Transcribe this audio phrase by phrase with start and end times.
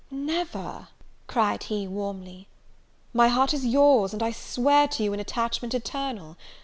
[0.09, 0.87] "Never,"
[1.27, 2.47] cried he, warmly,
[3.13, 6.37] "my heart is your's, and I swear to you an attachment eternal!